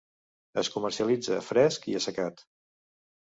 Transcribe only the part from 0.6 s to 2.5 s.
Es comercialitza fresc i assecat.